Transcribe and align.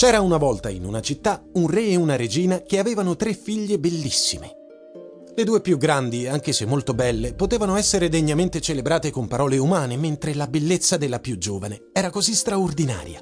C'era 0.00 0.22
una 0.22 0.38
volta 0.38 0.70
in 0.70 0.86
una 0.86 1.02
città 1.02 1.44
un 1.56 1.66
re 1.68 1.88
e 1.88 1.94
una 1.94 2.16
regina 2.16 2.62
che 2.62 2.78
avevano 2.78 3.16
tre 3.16 3.34
figlie 3.34 3.78
bellissime. 3.78 4.56
Le 5.36 5.44
due 5.44 5.60
più 5.60 5.76
grandi, 5.76 6.26
anche 6.26 6.54
se 6.54 6.64
molto 6.64 6.94
belle, 6.94 7.34
potevano 7.34 7.76
essere 7.76 8.08
degnamente 8.08 8.62
celebrate 8.62 9.10
con 9.10 9.28
parole 9.28 9.58
umane, 9.58 9.98
mentre 9.98 10.32
la 10.32 10.46
bellezza 10.46 10.96
della 10.96 11.18
più 11.18 11.36
giovane 11.36 11.90
era 11.92 12.08
così 12.08 12.34
straordinaria, 12.34 13.20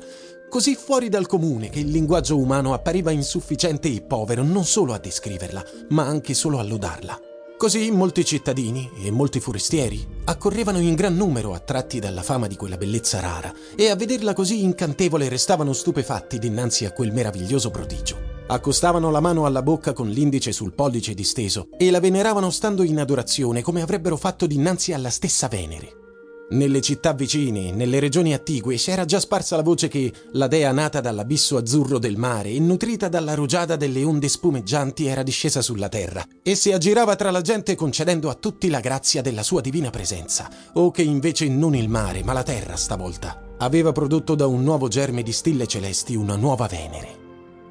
così 0.49 0.77
fuori 0.77 1.09
dal 1.09 1.27
comune 1.27 1.69
che 1.69 1.80
il 1.80 1.89
linguaggio 1.89 2.39
umano 2.39 2.73
appariva 2.75 3.11
insufficiente 3.11 3.93
e 3.93 4.01
povero 4.01 4.45
non 4.45 4.65
solo 4.65 4.93
a 4.93 4.99
descriverla, 4.99 5.65
ma 5.89 6.07
anche 6.07 6.33
solo 6.33 6.61
a 6.61 6.63
lodarla. 6.63 7.28
Così 7.59 7.90
molti 7.90 8.25
cittadini 8.25 8.88
e 9.02 9.11
molti 9.11 9.40
forestieri 9.40 10.07
accorrevano 10.27 10.79
in 10.79 10.95
gran 10.95 11.16
numero 11.16 11.54
attratti 11.54 11.98
dalla 11.98 12.22
fama 12.22 12.46
di 12.46 12.54
quella 12.54 12.77
bellezza 12.77 13.18
rara 13.18 13.52
e 13.75 13.90
a 13.90 13.96
vederla 13.96 14.32
così 14.32 14.62
incantevole 14.62 15.29
restavano 15.29 15.72
stupefatti 15.72 16.39
dinanzi 16.39 16.84
a 16.84 16.93
quel 16.93 17.12
meraviglioso 17.12 17.72
prodigio. 17.72 18.44
Accostavano 18.46 19.11
la 19.11 19.18
mano 19.18 19.44
alla 19.44 19.63
bocca 19.63 19.93
con 19.93 20.08
l'indice 20.08 20.52
sul 20.52 20.72
pollice 20.72 21.14
disteso 21.14 21.66
e 21.76 21.90
la 21.90 21.99
veneravano 21.99 22.50
stando 22.50 22.85
in 22.85 23.00
adorazione 23.00 23.61
come 23.61 23.82
avrebbero 23.82 24.16
fatto 24.16 24.46
dinanzi 24.46 24.93
alla 24.93 25.11
stessa 25.11 25.49
Venere. 25.49 26.07
Nelle 26.50 26.80
città 26.80 27.12
vicine 27.12 27.72
nelle 27.72 28.00
regioni 28.00 28.32
attigue 28.32 28.79
si 28.79 28.90
era 28.90 29.04
già 29.04 29.20
sparsa 29.20 29.57
la 29.57 29.62
voce 29.62 29.88
che 29.88 30.11
la 30.32 30.46
dea 30.46 30.72
nata 30.72 31.00
dall'abisso 31.00 31.58
azzurro 31.58 31.98
del 31.98 32.16
mare 32.16 32.50
e 32.50 32.58
nutrita 32.58 33.08
dalla 33.08 33.34
rugiada 33.34 33.77
delle 33.77 34.02
onde 34.02 34.28
spumeggianti 34.28 35.06
era 35.06 35.22
discesa 35.22 35.61
sulla 35.61 35.88
terra 35.88 36.24
e 36.42 36.55
si 36.55 36.72
aggirava 36.72 37.16
tra 37.16 37.30
la 37.30 37.42
gente 37.42 37.74
concedendo 37.74 38.30
a 38.30 38.34
tutti 38.34 38.70
la 38.70 38.80
grazia 38.80 39.20
della 39.20 39.42
sua 39.42 39.61
divina 39.61 39.91
presenza, 39.91 40.48
o 40.74 40.91
che 40.91 41.02
invece 41.02 41.48
non 41.48 41.74
il 41.74 41.91
mare 41.91 42.24
ma 42.24 42.33
la 42.33 42.42
terra 42.42 42.77
stavolta 42.77 43.55
aveva 43.58 43.92
prodotto 43.92 44.34
da 44.34 44.46
un 44.46 44.62
nuovo 44.62 44.88
germe 44.88 45.22
di 45.22 45.33
stille 45.33 45.66
celesti 45.66 46.14
una 46.14 46.36
nuova 46.36 46.66
Venere 46.66 47.27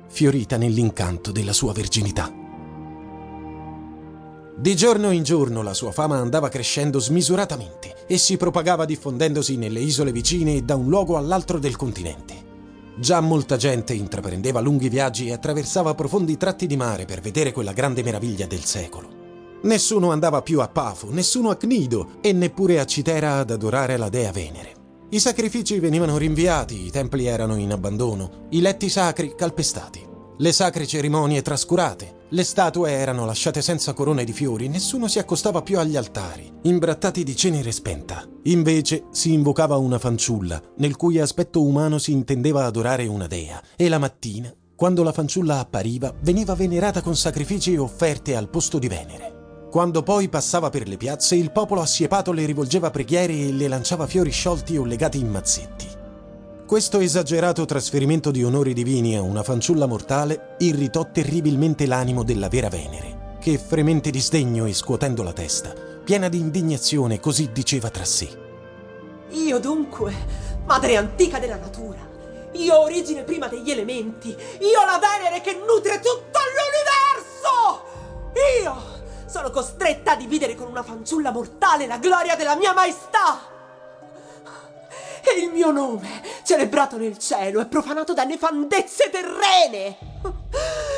fiorita 0.07 0.57
nell'incanto 0.57 1.31
della 1.31 1.53
sua 1.53 1.73
verginità. 1.73 2.36
Di 4.59 4.75
giorno 4.75 5.11
in 5.11 5.21
giorno 5.21 5.61
la 5.61 5.75
sua 5.75 5.91
fama 5.91 6.17
andava 6.17 6.49
crescendo 6.49 6.99
smisuratamente 6.99 7.93
e 8.07 8.17
si 8.17 8.37
propagava 8.37 8.85
diffondendosi 8.85 9.55
nelle 9.55 9.79
isole 9.79 10.11
vicine 10.11 10.55
e 10.55 10.61
da 10.63 10.75
un 10.75 10.89
luogo 10.89 11.15
all'altro 11.15 11.59
del 11.59 11.75
continente. 11.75 12.33
Già 12.97 13.19
molta 13.19 13.55
gente 13.55 13.93
intraprendeva 13.93 14.59
lunghi 14.59 14.89
viaggi 14.89 15.27
e 15.27 15.33
attraversava 15.33 15.93
profondi 15.93 16.37
tratti 16.37 16.65
di 16.65 16.75
mare 16.75 17.05
per 17.05 17.21
vedere 17.21 17.51
quella 17.51 17.71
grande 17.71 18.01
meraviglia 18.01 18.47
del 18.47 18.63
secolo. 18.63 19.59
Nessuno 19.61 20.09
andava 20.09 20.41
più 20.41 20.59
a 20.59 20.67
Pafo, 20.67 21.11
nessuno 21.11 21.51
a 21.51 21.55
Cnido 21.55 22.13
e 22.21 22.33
neppure 22.33 22.79
a 22.79 22.85
Citera 22.85 23.37
ad 23.37 23.51
adorare 23.51 23.95
la 23.95 24.09
dea 24.09 24.31
Venere. 24.31 24.73
I 25.11 25.19
sacrifici 25.19 25.77
venivano 25.77 26.17
rinviati, 26.17 26.83
i 26.83 26.89
templi 26.89 27.27
erano 27.27 27.57
in 27.57 27.71
abbandono, 27.71 28.47
i 28.49 28.61
letti 28.61 28.89
sacri 28.89 29.35
calpestati, 29.35 30.06
le 30.39 30.51
sacre 30.51 30.85
cerimonie 30.85 31.41
trascurate, 31.41 32.25
le 32.29 32.43
statue 32.43 32.91
erano 32.91 33.25
lasciate 33.25 33.61
senza 33.61 33.93
corone 33.93 34.23
di 34.23 34.33
fiori, 34.33 34.67
nessuno 34.67 35.07
si 35.07 35.17
accostava 35.17 35.61
più 35.61 35.79
agli 35.79 35.95
altari, 35.95 36.51
imbrattati 36.63 37.23
di 37.23 37.35
cenere 37.35 37.71
spenta. 37.71 38.27
Invece 38.43 39.05
si 39.11 39.33
invocava 39.33 39.77
una 39.77 39.97
fanciulla, 39.97 40.61
nel 40.77 40.95
cui 40.95 41.19
aspetto 41.19 41.63
umano 41.63 41.97
si 41.97 42.11
intendeva 42.11 42.65
adorare 42.65 43.07
una 43.07 43.27
dea, 43.27 43.61
e 43.75 43.89
la 43.89 43.97
mattina, 43.97 44.53
quando 44.75 45.01
la 45.01 45.11
fanciulla 45.11 45.59
appariva, 45.59 46.13
veniva 46.21 46.53
venerata 46.53 47.01
con 47.01 47.15
sacrifici 47.15 47.73
e 47.73 47.79
offerte 47.79 48.35
al 48.35 48.49
posto 48.49 48.77
di 48.77 48.87
Venere. 48.87 49.67
Quando 49.71 50.03
poi 50.03 50.29
passava 50.29 50.69
per 50.69 50.87
le 50.87 50.97
piazze, 50.97 51.35
il 51.35 51.51
popolo 51.51 51.81
assiepato 51.81 52.31
le 52.31 52.45
rivolgeva 52.45 52.91
preghiere 52.91 53.33
e 53.33 53.51
le 53.51 53.67
lanciava 53.67 54.05
fiori 54.05 54.29
sciolti 54.29 54.77
o 54.77 54.85
legati 54.85 55.17
in 55.17 55.29
mazzetti. 55.29 55.96
Questo 56.67 56.99
esagerato 56.99 57.63
trasferimento 57.63 58.29
di 58.29 58.43
onori 58.43 58.73
divini 58.73 59.15
a 59.15 59.21
una 59.21 59.41
fanciulla 59.41 59.85
mortale 59.85 60.55
irritò 60.57 61.07
terribilmente 61.09 61.85
l'animo 61.85 62.23
della 62.23 62.49
vera 62.49 62.67
Venere, 62.67 63.37
che 63.39 63.57
fremente 63.57 64.09
di 64.09 64.19
sdegno 64.19 64.65
e 64.65 64.73
scuotendo 64.73 65.23
la 65.23 65.31
testa, 65.31 65.73
piena 66.03 66.27
di 66.27 66.39
indignazione, 66.39 67.21
così 67.21 67.53
diceva 67.53 67.89
tra 67.89 68.03
sé. 68.03 68.27
Io 69.29 69.59
dunque, 69.59 70.13
madre 70.65 70.97
antica 70.97 71.39
della 71.39 71.55
natura, 71.55 72.05
io 72.51 72.75
ho 72.75 72.81
origine 72.81 73.23
prima 73.23 73.47
degli 73.47 73.71
elementi, 73.71 74.27
io 74.27 74.85
la 74.85 74.99
Venere 74.99 75.39
che 75.39 75.53
nutre 75.53 76.01
tutto 76.01 76.39
l'universo! 76.51 77.85
Io 78.61 78.75
sono 79.25 79.51
costretta 79.51 80.11
a 80.11 80.17
dividere 80.17 80.53
con 80.55 80.67
una 80.67 80.83
fanciulla 80.83 81.31
mortale 81.31 81.87
la 81.87 81.97
gloria 81.97 82.35
della 82.35 82.57
mia 82.57 82.73
maestà. 82.73 83.55
E 85.29 85.41
il 85.41 85.49
mio 85.51 85.71
nome, 85.71 86.21
celebrato 86.47 86.95
nel 86.95 87.17
cielo, 87.17 87.59
è 87.59 87.67
profanato 87.67 88.13
da 88.13 88.23
nefandezze 88.23 89.09
terrene. 89.09 89.97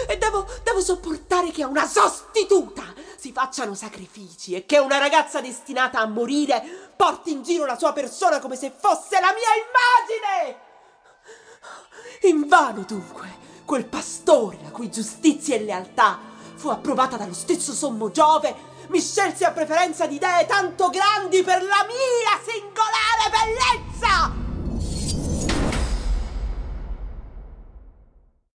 E 0.08 0.16
devo, 0.18 0.48
devo 0.64 0.80
sopportare 0.80 1.50
che 1.50 1.64
a 1.64 1.68
una 1.68 1.88
sostituta 1.88 2.84
si 3.18 3.32
facciano 3.32 3.74
sacrifici 3.74 4.54
e 4.54 4.68
che 4.68 4.78
una 4.78 5.00
ragazza 5.00 5.42
destinata 5.42 6.00
a 6.00 6.06
morire 6.06 6.92
porti 6.96 7.32
in 7.32 7.42
giro 7.42 7.66
la 7.66 7.80
sua 7.80 7.94
persona 7.94 8.40
come 8.40 8.56
se 8.56 8.72
fosse 8.76 9.20
la 9.20 9.34
mia 9.34 9.50
immagine. 9.66 10.60
Invano 12.22 12.84
dunque 12.84 13.48
quel 13.66 13.86
pastore 13.86 14.60
la 14.62 14.70
cui 14.70 14.92
giustizia 14.92 15.56
e 15.56 15.64
lealtà 15.64 16.20
fu 16.56 16.70
approvata 16.70 17.18
dallo 17.18 17.34
stesso 17.34 17.74
sommo 17.74 18.12
Giove, 18.12 18.54
mi 18.90 19.02
scelse 19.02 19.46
a 19.46 19.52
preferenza 19.52 20.06
di 20.06 20.20
dee 20.20 20.46
tanto 20.48 20.90
grandi 20.90 21.42
per 21.42 21.64
la 21.64 21.86
mia 21.88 22.40
singolare 22.46 23.30
bellezza! 23.32 23.59